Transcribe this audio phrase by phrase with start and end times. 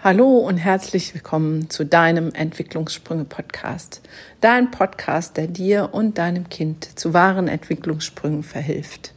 [0.00, 4.00] Hallo und herzlich willkommen zu deinem Entwicklungssprünge-Podcast.
[4.40, 9.12] Dein Podcast, der dir und deinem Kind zu wahren Entwicklungssprüngen verhilft.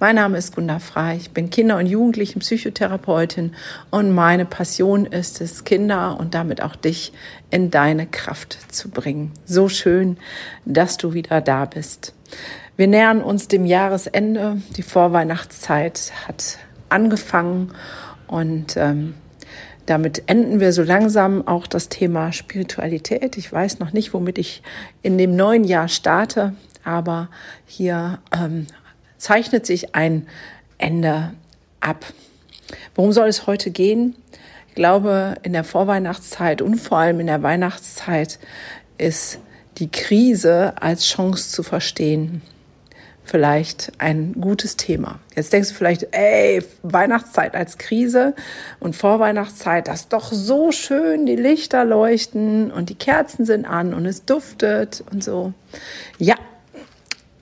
[0.00, 3.54] Mein Name ist Gunda Frei, ich bin Kinder- und Jugendlichen-Psychotherapeutin
[3.90, 7.12] und meine Passion ist es, Kinder und damit auch dich
[7.50, 9.32] in deine Kraft zu bringen.
[9.44, 10.16] So schön,
[10.64, 12.14] dass du wieder da bist.
[12.78, 16.56] Wir nähern uns dem Jahresende, die Vorweihnachtszeit hat
[16.88, 17.72] angefangen
[18.28, 19.12] und ähm,
[19.86, 23.36] damit enden wir so langsam auch das Thema Spiritualität.
[23.36, 24.62] Ich weiß noch nicht, womit ich
[25.02, 26.54] in dem neuen Jahr starte,
[26.84, 27.28] aber
[27.66, 28.66] hier ähm,
[29.18, 30.26] zeichnet sich ein
[30.78, 31.32] Ende
[31.80, 32.04] ab.
[32.94, 34.16] Worum soll es heute gehen?
[34.68, 38.38] Ich glaube, in der Vorweihnachtszeit und vor allem in der Weihnachtszeit
[38.98, 39.38] ist
[39.78, 42.42] die Krise als Chance zu verstehen
[43.24, 45.18] vielleicht ein gutes Thema.
[45.34, 48.34] Jetzt denkst du vielleicht, ey, Weihnachtszeit als Krise
[48.80, 53.94] und Vorweihnachtszeit, das ist doch so schön, die Lichter leuchten und die Kerzen sind an
[53.94, 55.52] und es duftet und so.
[56.18, 56.34] Ja,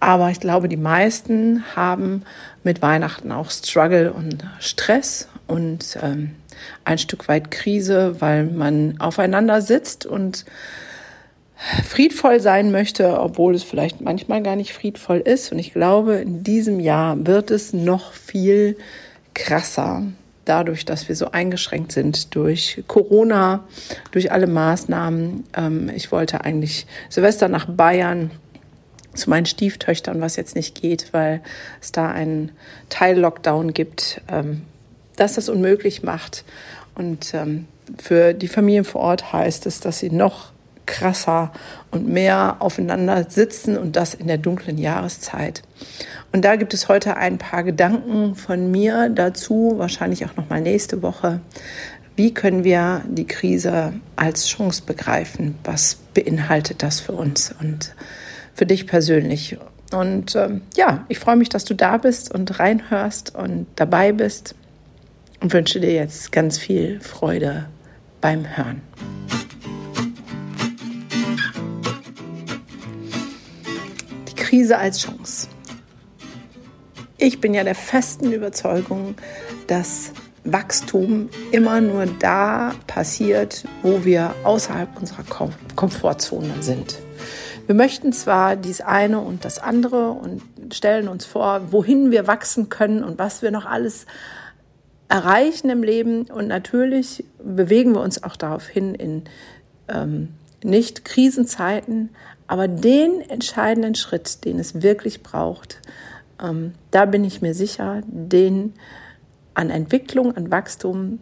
[0.01, 2.23] aber ich glaube, die meisten haben
[2.63, 6.37] mit Weihnachten auch Struggle und Stress und ähm,
[6.85, 10.45] ein Stück weit Krise, weil man aufeinander sitzt und
[11.85, 15.53] friedvoll sein möchte, obwohl es vielleicht manchmal gar nicht friedvoll ist.
[15.53, 18.77] Und ich glaube, in diesem Jahr wird es noch viel
[19.35, 20.05] krasser,
[20.45, 23.65] dadurch, dass wir so eingeschränkt sind durch Corona,
[24.11, 25.45] durch alle Maßnahmen.
[25.57, 28.31] Ähm, ich wollte eigentlich Silvester nach Bayern
[29.15, 31.43] zu meinen Stieftöchtern, was jetzt nicht geht, weil
[31.81, 32.53] es da einen
[32.89, 34.63] Teil-Lockdown gibt, ähm,
[35.17, 36.45] dass das unmöglich macht.
[36.95, 37.67] Und ähm,
[37.99, 40.53] für die Familien vor Ort heißt es, dass sie noch
[40.87, 41.53] krasser
[41.91, 45.63] und mehr aufeinander sitzen und das in der dunklen Jahreszeit.
[46.33, 50.61] Und da gibt es heute ein paar Gedanken von mir dazu, wahrscheinlich auch noch mal
[50.61, 51.41] nächste Woche.
[52.17, 55.57] Wie können wir die Krise als Chance begreifen?
[55.65, 57.95] Was beinhaltet das für uns und
[58.55, 59.57] für dich persönlich?
[59.93, 64.55] Und ähm, ja, ich freue mich, dass du da bist und reinhörst und dabei bist
[65.41, 67.67] und wünsche dir jetzt ganz viel Freude
[68.21, 68.83] beim Hören.
[74.51, 75.47] Krise als Chance.
[77.19, 79.15] Ich bin ja der festen Überzeugung,
[79.69, 80.11] dass
[80.43, 85.23] Wachstum immer nur da passiert, wo wir außerhalb unserer
[85.77, 86.99] Komfortzone sind.
[87.67, 92.69] Wir möchten zwar dies eine und das andere und stellen uns vor, wohin wir wachsen
[92.69, 94.05] können und was wir noch alles
[95.09, 96.23] erreichen im Leben.
[96.23, 99.23] Und natürlich bewegen wir uns auch darauf hin in
[99.87, 100.31] ähm,
[100.65, 102.11] nicht Krisenzeiten,
[102.51, 105.81] aber den entscheidenden Schritt, den es wirklich braucht,
[106.43, 108.75] ähm, da bin ich mir sicher, den
[109.55, 111.21] an Entwicklung, an Wachstum,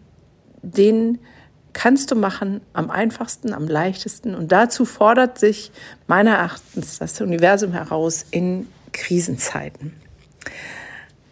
[0.63, 1.19] den
[1.75, 4.35] kannst du machen am einfachsten, am leichtesten.
[4.35, 5.71] Und dazu fordert sich
[6.07, 9.93] meiner Erachtens das Universum heraus in Krisenzeiten.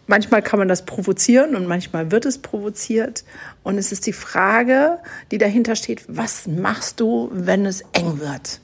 [0.05, 3.23] Manchmal kann man das provozieren und manchmal wird es provoziert.
[3.63, 4.99] Und es ist die Frage,
[5.31, 8.59] die dahinter steht, was machst du, wenn es eng wird?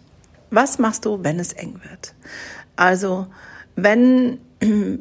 [0.54, 2.14] Was machst du, wenn es eng wird?
[2.76, 3.26] Also,
[3.76, 4.38] wenn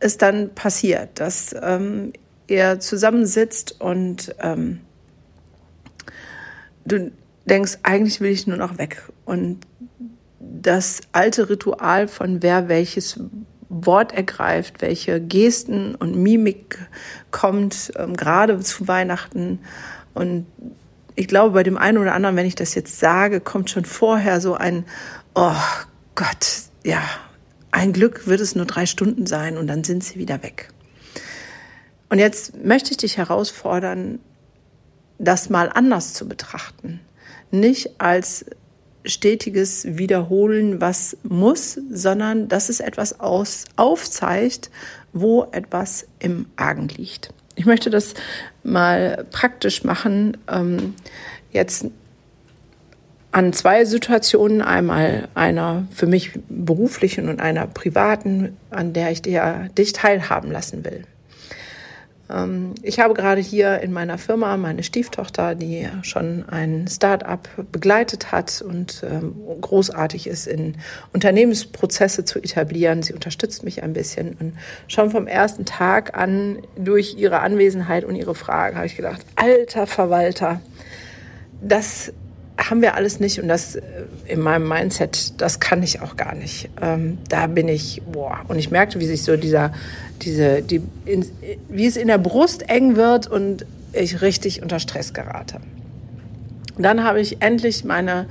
[0.00, 2.12] es dann passiert, dass ähm,
[2.48, 4.80] ihr zusammensitzt und ähm,
[6.84, 7.12] du
[7.44, 9.04] denkst, eigentlich will ich nur noch weg.
[9.24, 9.60] Und
[10.40, 13.20] das alte Ritual von wer welches
[13.68, 16.78] Wort ergreift, welche Gesten und Mimik
[17.30, 19.60] kommt, ähm, gerade zu Weihnachten.
[20.14, 20.46] Und
[21.20, 24.40] ich glaube, bei dem einen oder anderen, wenn ich das jetzt sage, kommt schon vorher
[24.40, 24.86] so ein,
[25.34, 25.52] oh
[26.14, 27.02] Gott, ja,
[27.70, 30.70] ein Glück wird es nur drei Stunden sein und dann sind sie wieder weg.
[32.08, 34.18] Und jetzt möchte ich dich herausfordern,
[35.18, 37.00] das mal anders zu betrachten.
[37.50, 38.46] Nicht als
[39.04, 44.70] stetiges Wiederholen, was muss, sondern dass es etwas aus, aufzeigt,
[45.12, 47.34] wo etwas im Argen liegt.
[47.60, 48.14] Ich möchte das
[48.62, 50.38] mal praktisch machen.
[50.50, 50.94] Ähm,
[51.52, 51.84] jetzt
[53.32, 59.68] an zwei Situationen, einmal einer für mich beruflichen und einer privaten, an der ich dir,
[59.76, 61.04] dich teilhaben lassen will.
[62.30, 68.32] Ähm, ich habe gerade hier in meiner Firma meine Stieftochter, die schon ein Start-up begleitet
[68.32, 70.76] hat und ähm, großartig ist, in
[71.12, 73.02] Unternehmensprozesse zu etablieren.
[73.02, 74.36] Sie unterstützt mich ein bisschen.
[74.38, 74.54] Und
[74.88, 79.86] schon vom ersten Tag an, durch ihre Anwesenheit und ihre Fragen, habe ich gedacht, alter
[79.86, 80.60] Verwalter,
[81.62, 82.12] das
[82.68, 83.82] haben wir alles nicht und das äh,
[84.26, 86.68] in meinem Mindset, das kann ich auch gar nicht.
[86.80, 89.72] Ähm, da bin ich, boah, und ich merkte, wie sich so dieser,
[90.22, 91.26] diese, die, in,
[91.68, 95.60] wie es in der Brust eng wird und ich richtig unter Stress gerate.
[96.78, 98.26] Dann habe ich endlich meine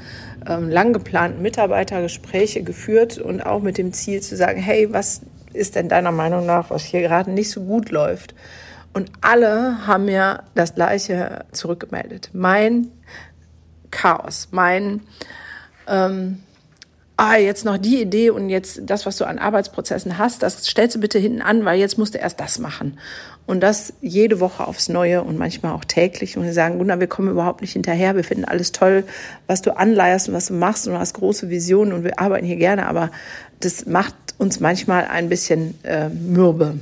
[0.48, 5.22] ähm, lang geplanten Mitarbeitergespräche geführt und auch mit dem Ziel zu sagen, hey, was
[5.54, 8.34] ist denn deiner Meinung nach, was hier gerade nicht so gut läuft?
[8.94, 12.32] Und alle haben mir das Gleiche zurückgemeldet.
[12.34, 12.88] Mein
[13.92, 15.02] Chaos, mein,
[15.88, 16.44] ähm,
[17.18, 20.96] ah, jetzt noch die Idee und jetzt das, was du an Arbeitsprozessen hast, das stellst
[20.96, 22.98] du bitte hinten an, weil jetzt musst du erst das machen.
[23.46, 26.38] Und das jede Woche aufs Neue und manchmal auch täglich.
[26.38, 28.16] Und wir sagen, Gunnar, wir kommen überhaupt nicht hinterher.
[28.16, 29.04] Wir finden alles toll,
[29.48, 32.46] was du anleierst und was du machst und du hast große Visionen und wir arbeiten
[32.46, 32.86] hier gerne.
[32.86, 33.10] Aber
[33.60, 36.80] das macht uns manchmal ein bisschen äh, mürbe.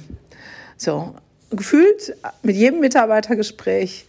[0.75, 1.15] So,
[1.49, 4.05] gefühlt mit jedem Mitarbeitergespräch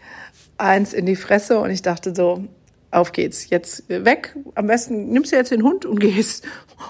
[0.58, 2.44] eins in die Fresse und ich dachte so,
[2.90, 4.34] auf geht's, jetzt weg.
[4.54, 6.44] Am besten nimmst du jetzt den Hund und gehst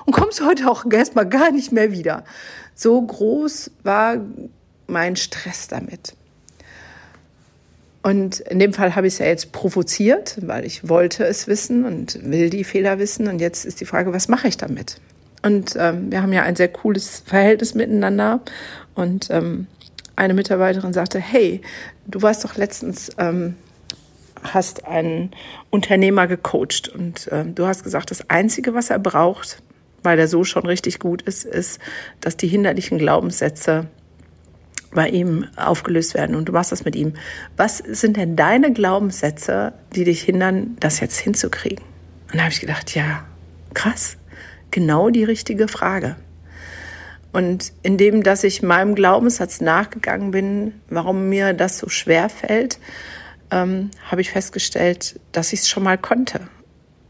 [0.07, 2.25] und kommst heute auch erstmal gar nicht mehr wieder.
[2.75, 4.25] So groß war
[4.87, 6.15] mein Stress damit.
[8.03, 11.85] Und in dem Fall habe ich es ja jetzt provoziert, weil ich wollte es wissen
[11.85, 13.29] und will die Fehler wissen.
[13.29, 14.97] Und jetzt ist die Frage, was mache ich damit?
[15.43, 18.41] Und ähm, wir haben ja ein sehr cooles Verhältnis miteinander.
[18.95, 19.67] Und ähm,
[20.17, 21.61] eine Mitarbeiterin sagte, hey,
[22.07, 23.57] du warst doch letztens, ähm,
[24.43, 25.31] hast einen
[25.71, 29.63] Unternehmer gecoacht und ähm, du hast gesagt, das Einzige, was er braucht,
[30.03, 31.81] weil er so schon richtig gut ist, ist,
[32.21, 33.87] dass die hinderlichen Glaubenssätze
[34.93, 37.15] bei ihm aufgelöst werden und du machst das mit ihm.
[37.57, 41.85] Was sind denn deine Glaubenssätze, die dich hindern, das jetzt hinzukriegen?
[42.31, 43.25] Und da habe ich gedacht, ja,
[43.75, 44.17] krass,
[44.71, 46.17] genau die richtige Frage.
[47.33, 52.79] Und indem, dass ich meinem Glaubenssatz nachgegangen bin, warum mir das so schwer fällt,
[53.51, 56.41] ähm, habe ich festgestellt, dass ich es schon mal konnte.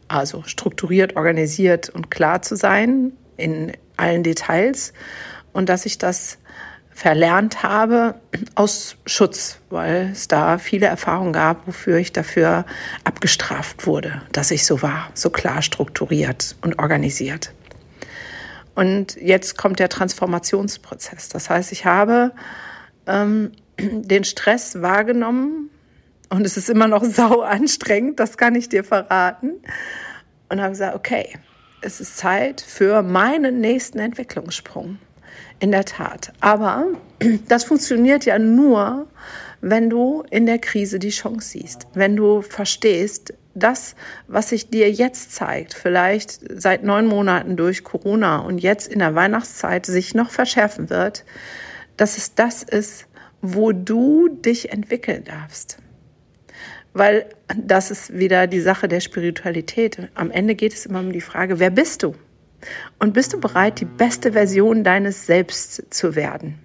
[0.09, 4.93] Also strukturiert, organisiert und klar zu sein in allen Details
[5.53, 6.39] und dass ich das
[6.91, 8.17] verlernt habe
[8.57, 12.65] aus Schutz, weil es da viele Erfahrungen gab, wofür ich dafür
[13.05, 17.53] abgestraft wurde, dass ich so war, so klar strukturiert und organisiert.
[18.75, 21.29] Und jetzt kommt der Transformationsprozess.
[21.29, 22.33] Das heißt, ich habe
[23.07, 25.71] ähm, den Stress wahrgenommen
[26.29, 29.55] und es ist immer noch sau anstrengend, das kann ich dir verraten.
[30.51, 31.35] Und habe gesagt, okay,
[31.83, 34.99] es ist Zeit für meinen nächsten Entwicklungssprung.
[35.61, 36.33] In der Tat.
[36.41, 36.87] Aber
[37.49, 39.09] das funktioniert ja nur,
[39.61, 43.97] wenn du in der Krise die Chance siehst, wenn du verstehst, das,
[44.29, 49.17] was sich dir jetzt zeigt, vielleicht seit neun Monaten durch Corona und jetzt in der
[49.17, 51.25] Weihnachtszeit sich noch verschärfen wird,
[51.97, 53.07] dass es das ist,
[53.43, 55.79] wo du dich entwickeln darfst.
[56.93, 57.27] Weil
[57.57, 60.09] das ist wieder die Sache der Spiritualität.
[60.15, 62.15] Am Ende geht es immer um die Frage, wer bist du?
[62.99, 66.59] Und bist du bereit, die beste Version deines Selbst zu werden?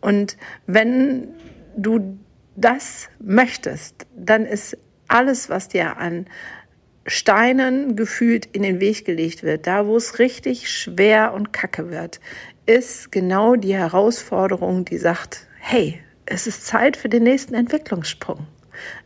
[0.00, 0.36] Und
[0.66, 1.28] wenn
[1.76, 2.18] du
[2.56, 4.76] das möchtest, dann ist
[5.08, 6.26] alles, was dir an
[7.06, 12.20] Steinen gefühlt in den Weg gelegt wird, da wo es richtig schwer und kacke wird,
[12.66, 18.46] ist genau die Herausforderung, die sagt, hey, es ist Zeit für den nächsten Entwicklungssprung.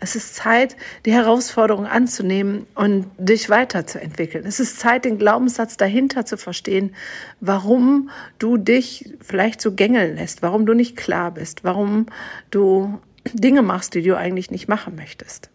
[0.00, 0.76] Es ist Zeit,
[1.06, 4.46] die Herausforderung anzunehmen und dich weiterzuentwickeln.
[4.46, 6.94] Es ist Zeit, den Glaubenssatz dahinter zu verstehen,
[7.40, 12.06] warum du dich vielleicht so gängeln lässt, warum du nicht klar bist, warum
[12.50, 12.98] du
[13.32, 15.50] Dinge machst, die du eigentlich nicht machen möchtest.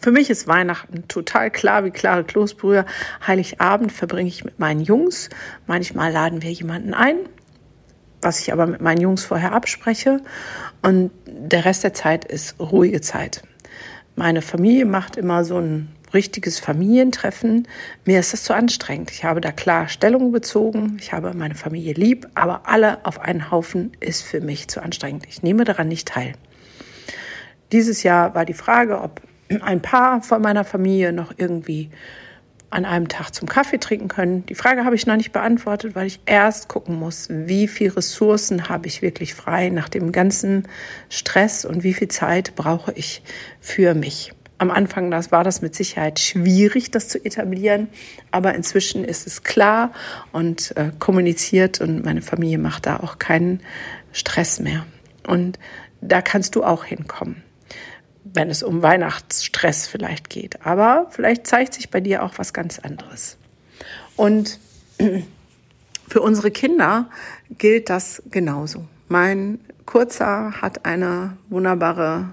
[0.00, 2.84] Für mich ist Weihnachten total klar wie klare Kloßbrühe.
[3.26, 5.30] Heiligabend verbringe ich mit meinen Jungs.
[5.66, 7.16] Manchmal laden wir jemanden ein,
[8.24, 10.20] was ich aber mit meinen Jungs vorher abspreche.
[10.82, 13.42] Und der Rest der Zeit ist ruhige Zeit.
[14.16, 17.66] Meine Familie macht immer so ein richtiges Familientreffen.
[18.04, 19.10] Mir ist das zu anstrengend.
[19.10, 20.96] Ich habe da klar Stellung bezogen.
[21.00, 25.26] Ich habe meine Familie lieb, aber alle auf einen Haufen ist für mich zu anstrengend.
[25.28, 26.34] Ich nehme daran nicht teil.
[27.72, 29.20] Dieses Jahr war die Frage, ob
[29.60, 31.90] ein Paar von meiner Familie noch irgendwie
[32.74, 34.44] an einem Tag zum Kaffee trinken können?
[34.46, 38.68] Die Frage habe ich noch nicht beantwortet, weil ich erst gucken muss, wie viel Ressourcen
[38.68, 40.68] habe ich wirklich frei nach dem ganzen
[41.08, 43.22] Stress und wie viel Zeit brauche ich
[43.60, 44.32] für mich.
[44.58, 47.88] Am Anfang das war das mit Sicherheit schwierig, das zu etablieren,
[48.30, 49.92] aber inzwischen ist es klar
[50.32, 53.60] und äh, kommuniziert und meine Familie macht da auch keinen
[54.12, 54.86] Stress mehr.
[55.26, 55.58] Und
[56.00, 57.42] da kannst du auch hinkommen
[58.34, 60.66] wenn es um Weihnachtsstress vielleicht geht.
[60.66, 63.38] Aber vielleicht zeigt sich bei dir auch was ganz anderes.
[64.16, 64.58] Und
[66.08, 67.08] für unsere Kinder
[67.56, 68.86] gilt das genauso.
[69.08, 72.30] Mein Kurzer hat eine wunderbare,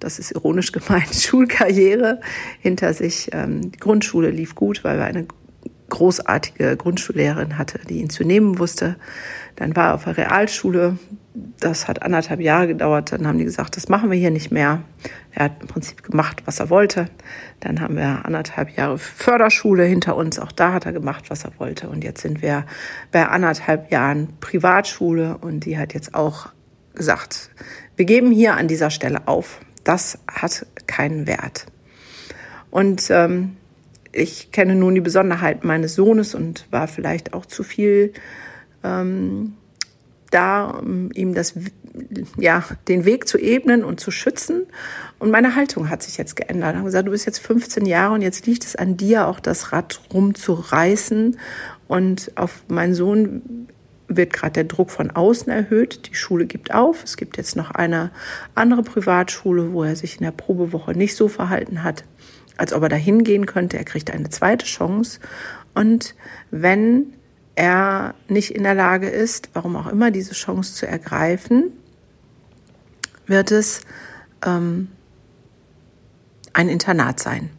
[0.00, 2.20] das ist ironisch gemeint, Schulkarriere
[2.60, 3.30] hinter sich.
[3.32, 5.26] Ähm, die Grundschule lief gut, weil wir eine
[5.90, 8.96] großartige Grundschullehrerin hatte, die ihn zu nehmen wusste.
[9.56, 10.98] Dann war er auf der Realschule,
[11.60, 13.12] das hat anderthalb Jahre gedauert.
[13.12, 14.82] Dann haben die gesagt, das machen wir hier nicht mehr.
[15.32, 17.06] Er hat im Prinzip gemacht, was er wollte.
[17.60, 20.38] Dann haben wir anderthalb Jahre Förderschule hinter uns.
[20.38, 21.88] Auch da hat er gemacht, was er wollte.
[21.88, 22.64] Und jetzt sind wir
[23.12, 26.48] bei anderthalb Jahren Privatschule und die hat jetzt auch
[26.94, 27.50] gesagt,
[27.96, 29.60] wir geben hier an dieser Stelle auf.
[29.84, 31.66] Das hat keinen Wert.
[32.70, 33.56] Und ähm,
[34.12, 38.12] ich kenne nun die Besonderheit meines Sohnes und war vielleicht auch zu viel
[38.82, 39.54] ähm,
[40.30, 41.54] da, um ihm das,
[42.36, 44.66] ja, den Weg zu ebnen und zu schützen.
[45.18, 46.70] Und meine Haltung hat sich jetzt geändert.
[46.70, 49.40] Ich habe gesagt, du bist jetzt 15 Jahre und jetzt liegt es an dir, auch
[49.40, 51.38] das Rad rumzureißen.
[51.88, 53.68] Und auf meinen Sohn
[54.08, 56.08] wird gerade der Druck von außen erhöht.
[56.08, 57.04] Die Schule gibt auf.
[57.04, 58.10] Es gibt jetzt noch eine
[58.54, 62.04] andere Privatschule, wo er sich in der Probewoche nicht so verhalten hat,
[62.56, 63.76] als ob er da hingehen könnte.
[63.76, 65.20] Er kriegt eine zweite Chance.
[65.74, 66.14] Und
[66.50, 67.12] wenn
[67.58, 71.72] er nicht in der Lage ist, warum auch immer, diese Chance zu ergreifen,
[73.26, 73.80] wird es
[74.46, 74.88] ähm,
[76.52, 77.50] ein Internat sein.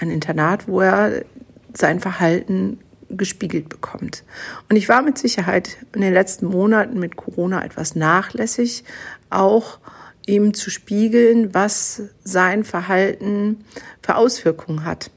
[0.00, 1.24] Ein Internat, wo er
[1.72, 4.24] sein Verhalten gespiegelt bekommt.
[4.68, 8.82] Und ich war mit Sicherheit in den letzten Monaten mit Corona etwas nachlässig,
[9.30, 9.78] auch
[10.26, 13.64] ihm zu spiegeln, was sein Verhalten
[14.02, 15.12] für Auswirkungen hat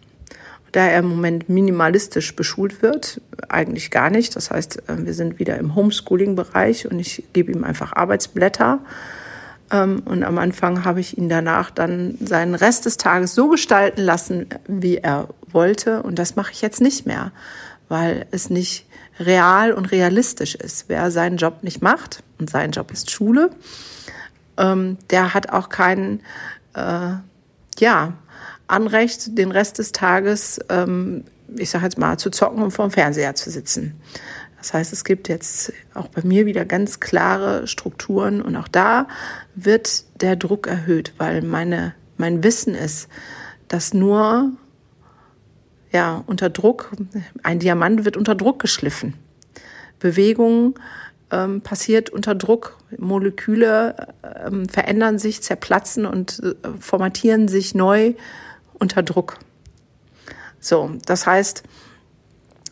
[0.74, 4.36] da er im Moment minimalistisch beschult wird, eigentlich gar nicht.
[4.36, 8.80] Das heißt, äh, wir sind wieder im Homeschooling-Bereich und ich gebe ihm einfach Arbeitsblätter.
[9.72, 14.01] Ähm, und am Anfang habe ich ihn danach dann seinen Rest des Tages so gestalten
[14.01, 16.03] lassen, wie er wollte.
[16.03, 17.32] Und das mache ich jetzt nicht mehr,
[17.88, 18.86] weil es nicht
[19.20, 20.86] real und realistisch ist.
[20.88, 23.51] Wer seinen Job nicht macht, und sein Job ist Schule,
[24.58, 26.20] ähm, der hat auch keinen,
[26.74, 27.13] äh,
[27.80, 28.13] ja,
[28.74, 31.24] Anrecht, den Rest des Tages, ähm,
[31.56, 34.00] ich sage jetzt mal, zu zocken und vorm Fernseher zu sitzen.
[34.58, 39.08] Das heißt, es gibt jetzt auch bei mir wieder ganz klare Strukturen und auch da
[39.56, 43.10] wird der Druck erhöht, weil meine, mein Wissen ist,
[43.68, 44.51] dass nur
[45.92, 46.92] ja, unter Druck,
[47.44, 49.13] ein Diamant wird unter Druck geschliffen.
[50.00, 50.80] Bewegung
[51.32, 52.77] ähm, passiert unter Druck.
[52.98, 54.13] Moleküle
[54.46, 58.13] ähm, verändern sich, zerplatzen und äh, formatieren sich neu
[58.84, 59.40] unter Druck.
[60.60, 61.63] So, das heißt,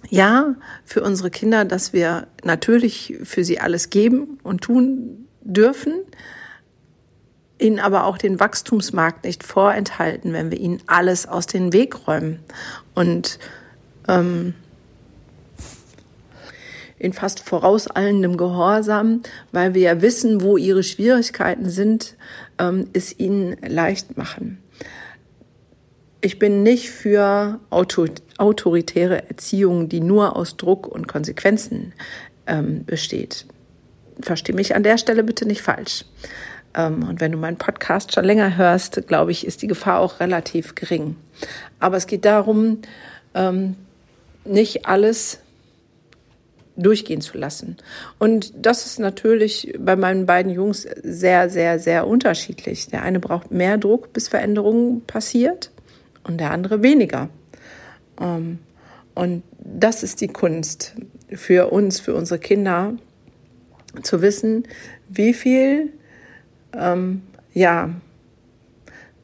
[0.09, 5.93] ja, für unsere Kinder, dass wir natürlich für sie alles geben und tun dürfen,
[7.59, 12.39] ihnen aber auch den Wachstumsmarkt nicht vorenthalten, wenn wir ihnen alles aus dem Weg räumen.
[12.93, 13.39] Und
[14.09, 14.53] ähm,
[16.99, 19.21] in fast vorauseilendem Gehorsam,
[19.53, 22.15] weil wir ja wissen, wo ihre Schwierigkeiten sind,
[22.59, 24.60] ähm, es ihnen leicht machen
[26.21, 28.05] ich bin nicht für Auto,
[28.37, 31.93] autoritäre Erziehung, die nur aus Druck und Konsequenzen
[32.45, 33.45] ähm, besteht.
[34.21, 36.05] Versteh mich an der Stelle bitte nicht falsch.
[36.75, 40.19] Ähm, und wenn du meinen Podcast schon länger hörst, glaube ich, ist die Gefahr auch
[40.19, 41.15] relativ gering.
[41.79, 42.79] Aber es geht darum,
[43.33, 43.75] ähm,
[44.45, 45.39] nicht alles
[46.77, 47.77] durchgehen zu lassen.
[48.17, 52.87] Und das ist natürlich bei meinen beiden Jungs sehr, sehr, sehr unterschiedlich.
[52.87, 55.71] Der eine braucht mehr Druck, bis Veränderungen passiert
[56.23, 57.29] und der andere weniger.
[58.19, 58.59] Ähm,
[59.13, 60.95] und das ist die Kunst
[61.29, 62.93] für uns, für unsere Kinder,
[64.03, 64.63] zu wissen,
[65.09, 65.91] wie viel
[66.73, 67.23] ähm,
[67.53, 67.89] ja,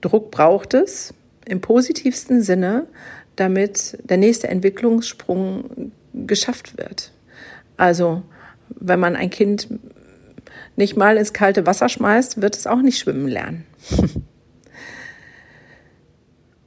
[0.01, 1.13] Druck braucht es
[1.46, 2.88] im positivsten Sinne,
[3.38, 7.12] damit der nächste Entwicklungssprung geschafft wird.
[7.77, 8.24] Also
[8.70, 9.70] wenn man ein Kind
[10.75, 13.66] nicht mal ins kalte Wasser schmeißt, wird es auch nicht schwimmen lernen.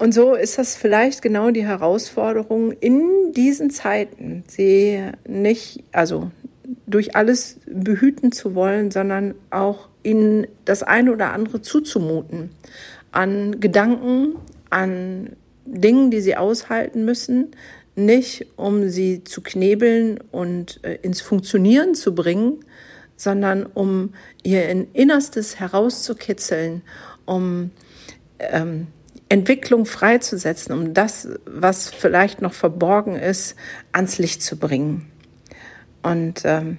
[0.01, 6.31] Und so ist das vielleicht genau die Herausforderung in diesen Zeiten, sie nicht, also
[6.87, 12.49] durch alles behüten zu wollen, sondern auch ihnen das eine oder andere zuzumuten.
[13.13, 14.37] An Gedanken,
[14.71, 17.49] an Dingen, die sie aushalten müssen,
[17.95, 22.65] nicht um sie zu knebeln und äh, ins Funktionieren zu bringen,
[23.17, 24.15] sondern um
[24.45, 26.81] ihr Innerstes herauszukitzeln,
[27.27, 27.71] um
[28.39, 28.87] ähm,
[29.31, 33.55] Entwicklung freizusetzen, um das, was vielleicht noch verborgen ist,
[33.93, 35.11] ans Licht zu bringen.
[36.03, 36.79] Und ähm,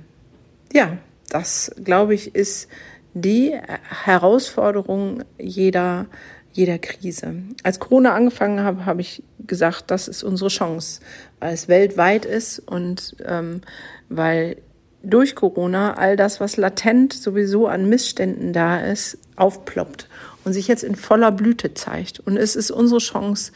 [0.73, 0.97] ja,
[1.29, 2.67] das, glaube ich, ist
[3.13, 3.57] die
[4.03, 6.07] Herausforderung jeder,
[6.51, 7.35] jeder Krise.
[7.63, 10.99] Als Corona angefangen habe, habe ich gesagt, das ist unsere Chance,
[11.39, 13.61] weil es weltweit ist und ähm,
[14.09, 14.57] weil
[15.03, 20.07] durch Corona all das, was latent sowieso an Missständen da ist, aufploppt
[20.43, 22.19] und sich jetzt in voller Blüte zeigt.
[22.19, 23.51] Und es ist unsere Chance,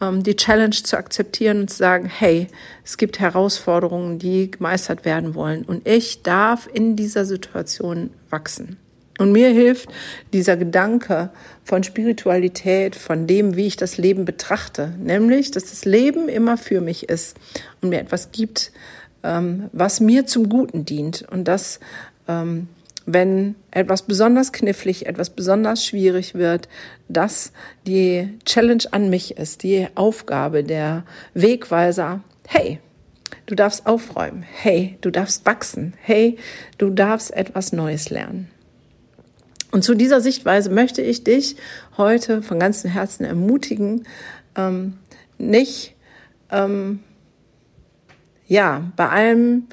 [0.00, 2.48] ähm, die Challenge zu akzeptieren und zu sagen, hey,
[2.84, 8.76] es gibt Herausforderungen, die gemeistert werden wollen und ich darf in dieser Situation wachsen.
[9.18, 9.88] Und mir hilft
[10.34, 11.30] dieser Gedanke
[11.64, 16.82] von Spiritualität, von dem, wie ich das Leben betrachte, nämlich, dass das Leben immer für
[16.82, 17.34] mich ist
[17.80, 18.72] und mir etwas gibt,
[19.22, 21.80] ähm, was mir zum Guten dient und dass
[22.28, 22.68] ähm,
[23.06, 26.68] wenn etwas besonders knifflig, etwas besonders schwierig wird,
[27.08, 27.52] dass
[27.86, 32.80] die Challenge an mich ist, die Aufgabe, der Wegweiser, hey,
[33.46, 36.36] du darfst aufräumen, hey, du darfst wachsen, hey,
[36.78, 38.50] du darfst etwas Neues lernen.
[39.70, 41.56] Und zu dieser Sichtweise möchte ich dich
[41.96, 44.06] heute von ganzem Herzen ermutigen,
[44.56, 44.94] ähm,
[45.38, 45.94] nicht
[46.50, 47.00] ähm,
[48.48, 49.68] ja bei allem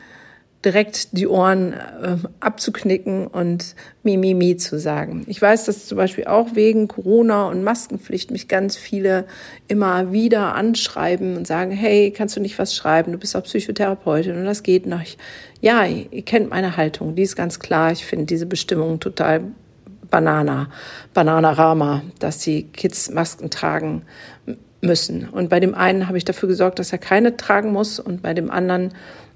[0.65, 5.23] direkt die Ohren äh, abzuknicken und mi, mi, mi zu sagen.
[5.27, 9.25] Ich weiß, dass zum Beispiel auch wegen Corona und Maskenpflicht mich ganz viele
[9.67, 13.11] immer wieder anschreiben und sagen, hey, kannst du nicht was schreiben?
[13.11, 15.01] Du bist auch Psychotherapeutin und das geht noch.
[15.61, 17.91] Ja, ihr kennt meine Haltung, die ist ganz klar.
[17.91, 19.41] Ich finde diese Bestimmung total
[20.09, 20.69] Banana,
[21.13, 24.03] Bananarama, dass die Kids Masken tragen
[24.83, 25.27] müssen.
[25.29, 28.33] Und bei dem einen habe ich dafür gesorgt, dass er keine tragen muss und bei
[28.33, 28.93] dem anderen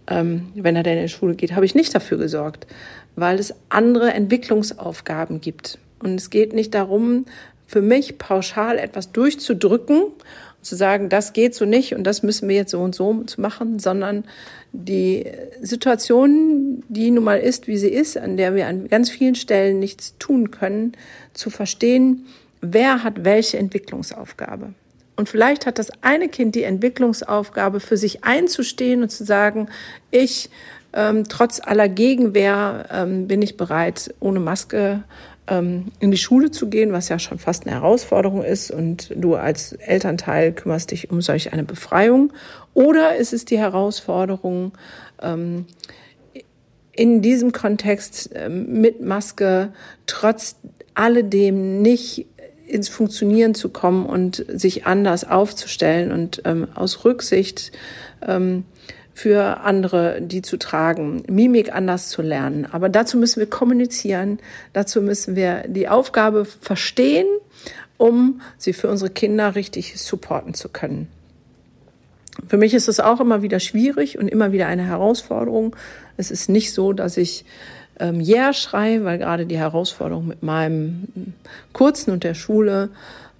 [0.07, 2.67] ähm, wenn er denn in die Schule geht, habe ich nicht dafür gesorgt,
[3.15, 5.79] weil es andere Entwicklungsaufgaben gibt.
[5.99, 7.25] Und es geht nicht darum,
[7.65, 10.13] für mich pauschal etwas durchzudrücken und
[10.61, 13.79] zu sagen, das geht so nicht und das müssen wir jetzt so und so machen,
[13.79, 14.23] sondern
[14.71, 15.25] die
[15.61, 19.79] Situation, die nun mal ist, wie sie ist, an der wir an ganz vielen Stellen
[19.79, 20.93] nichts tun können,
[21.33, 22.25] zu verstehen,
[22.61, 24.73] wer hat welche Entwicklungsaufgabe.
[25.17, 29.67] Und vielleicht hat das eine Kind die Entwicklungsaufgabe, für sich einzustehen und zu sagen,
[30.12, 30.50] ich,
[30.93, 35.03] ähm, trotz aller Gegenwehr, ähm, bin ich bereit, ohne Maske
[35.47, 38.69] ähm, in die Schule zu gehen, was ja schon fast eine Herausforderung ist.
[38.69, 42.31] Und du als Elternteil kümmerst dich um solch eine Befreiung.
[42.75, 44.74] Oder ist es die Herausforderung,
[45.21, 45.65] ähm,
[46.91, 49.74] in diesem Kontext ähm, mit Maske
[50.05, 50.57] trotz
[50.93, 52.25] alledem nicht
[52.67, 57.71] ins Funktionieren zu kommen und sich anders aufzustellen und ähm, aus Rücksicht
[58.21, 58.65] ähm,
[59.13, 62.67] für andere, die zu tragen, Mimik anders zu lernen.
[62.71, 64.39] Aber dazu müssen wir kommunizieren,
[64.73, 67.25] dazu müssen wir die Aufgabe verstehen,
[67.97, 71.08] um sie für unsere Kinder richtig supporten zu können.
[72.47, 75.75] Für mich ist es auch immer wieder schwierig und immer wieder eine Herausforderung.
[76.17, 77.43] Es ist nicht so, dass ich
[77.99, 81.33] ähm, Yeah schreie, weil gerade die Herausforderung mit meinem
[81.73, 82.89] Kurzen und der Schule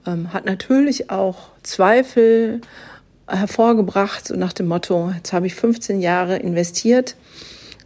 [0.06, 2.62] ähm, hat natürlich auch Zweifel
[3.28, 7.16] hervorgebracht, so nach dem Motto, jetzt habe ich 15 Jahre investiert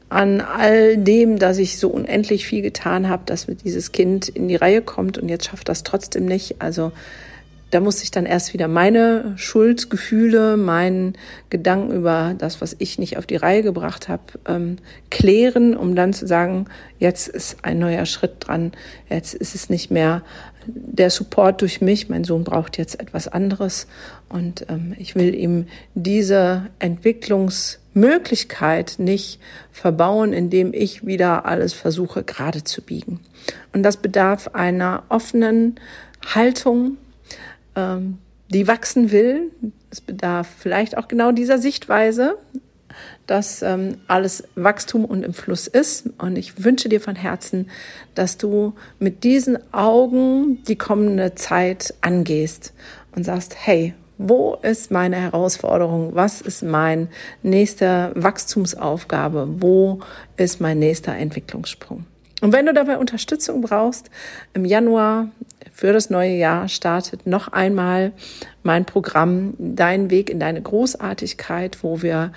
[0.10, 4.57] an all dem, dass ich so unendlich viel getan habe, dass dieses Kind in die
[4.57, 6.62] Reihe kommt und jetzt schafft das trotzdem nicht.
[6.62, 6.91] Also
[7.71, 11.13] da muss ich dann erst wieder meine Schuldgefühle, meinen
[11.49, 14.75] Gedanken über das, was ich nicht auf die Reihe gebracht habe, ähm,
[15.10, 16.65] klären, um dann zu sagen,
[16.99, 18.73] jetzt ist ein neuer Schritt dran,
[19.10, 20.21] jetzt ist es nicht mehr
[20.67, 23.88] der Support durch mich, mein Sohn braucht jetzt etwas anderes
[24.29, 29.39] und ähm, ich will ihm diese Entwicklungsmöglichkeit nicht
[29.71, 33.19] verbauen, indem ich wieder alles versuche gerade zu biegen.
[33.73, 35.75] Und das bedarf einer offenen
[36.23, 36.97] Haltung,
[37.75, 38.17] ähm,
[38.49, 39.51] die wachsen will.
[39.89, 42.38] Es bedarf vielleicht auch genau dieser Sichtweise,
[43.27, 46.10] dass ähm, alles Wachstum und im Fluss ist.
[46.17, 47.69] Und ich wünsche dir von Herzen,
[48.15, 52.73] dass du mit diesen Augen die kommende Zeit angehst
[53.15, 56.13] und sagst, hey, wo ist meine Herausforderung?
[56.13, 57.07] Was ist mein
[57.41, 59.47] nächster Wachstumsaufgabe?
[59.62, 60.01] Wo
[60.38, 62.05] ist mein nächster Entwicklungssprung?
[62.41, 64.10] Und wenn du dabei Unterstützung brauchst,
[64.54, 65.30] im Januar
[65.71, 68.12] für das neue Jahr startet noch einmal
[68.63, 72.32] mein Programm Dein Weg in deine Großartigkeit, wo wir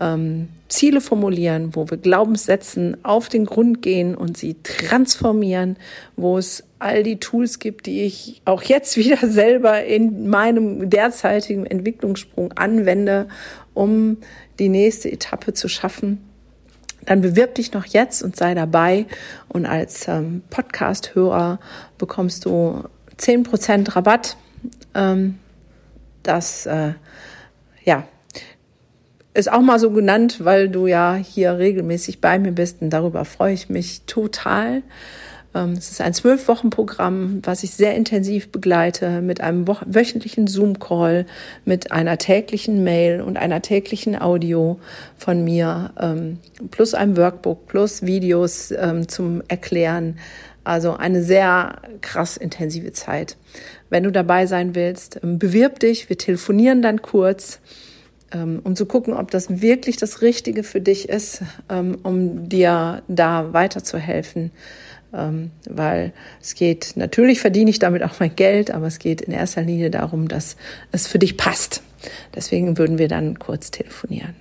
[0.00, 5.76] ähm, Ziele formulieren, wo wir Glaubenssätzen auf den Grund gehen und sie transformieren,
[6.16, 11.64] wo es all die Tools gibt, die ich auch jetzt wieder selber in meinem derzeitigen
[11.64, 13.28] Entwicklungssprung anwende,
[13.72, 14.18] um
[14.58, 16.18] die nächste Etappe zu schaffen
[17.06, 19.06] dann bewirb dich noch jetzt und sei dabei.
[19.48, 21.58] Und als ähm, Podcast-Hörer
[21.98, 22.84] bekommst du
[23.16, 24.36] zehn Prozent Rabatt.
[24.94, 25.38] Ähm,
[26.22, 26.92] das, äh,
[27.84, 28.04] ja,
[29.34, 33.24] ist auch mal so genannt, weil du ja hier regelmäßig bei mir bist und darüber
[33.24, 34.82] freue ich mich total.
[35.54, 40.46] Ähm, es ist ein zwölf Wochen Programm, was ich sehr intensiv begleite mit einem wöchentlichen
[40.46, 41.26] Zoom-Call,
[41.64, 44.80] mit einer täglichen Mail und einer täglichen Audio
[45.16, 46.38] von mir, ähm,
[46.70, 50.18] plus einem Workbook, plus Videos ähm, zum Erklären
[50.64, 53.36] Also eine sehr krass intensive Zeit.
[53.90, 56.08] Wenn du dabei sein willst, bewirb dich.
[56.08, 57.60] Wir telefonieren dann kurz,
[58.32, 61.42] um zu gucken, ob das wirklich das Richtige für dich ist,
[62.02, 64.50] um dir da weiterzuhelfen.
[65.68, 69.62] Weil es geht, natürlich verdiene ich damit auch mein Geld, aber es geht in erster
[69.62, 70.56] Linie darum, dass
[70.90, 71.82] es für dich passt.
[72.34, 74.34] Deswegen würden wir dann kurz telefonieren.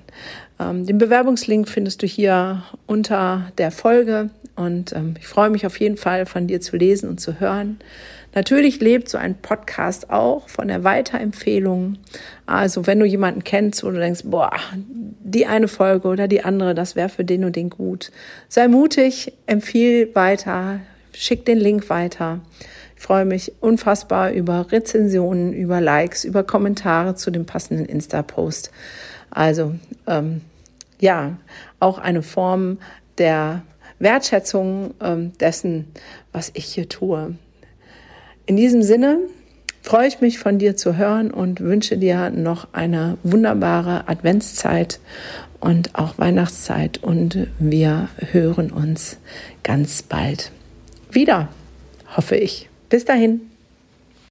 [0.60, 5.98] Den Bewerbungslink findest du hier unter der Folge und ähm, ich freue mich auf jeden
[5.98, 7.80] Fall von dir zu lesen und zu hören.
[8.36, 11.98] Natürlich lebt so ein Podcast auch von der Weiterempfehlung.
[12.46, 16.74] Also wenn du jemanden kennst, wo du denkst, boah, die eine Folge oder die andere,
[16.74, 18.12] das wäre für den und den gut.
[18.50, 20.80] Sei mutig, empfiehl weiter,
[21.14, 22.40] schick den Link weiter.
[22.96, 28.72] Ich freue mich unfassbar über Rezensionen, über Likes, über Kommentare zu dem passenden Insta-Post.
[29.30, 29.76] Also
[30.08, 30.42] ähm,
[31.00, 31.38] ja,
[31.80, 32.80] auch eine Form
[33.18, 33.64] der
[34.00, 35.92] Wertschätzung ähm, dessen,
[36.32, 37.36] was ich hier tue.
[38.46, 39.20] In diesem Sinne
[39.82, 45.00] freue ich mich von dir zu hören und wünsche dir noch eine wunderbare Adventszeit
[45.60, 49.18] und auch Weihnachtszeit und wir hören uns
[49.64, 50.52] ganz bald
[51.10, 51.48] wieder,
[52.16, 52.70] hoffe ich.
[52.90, 53.53] Bis dahin.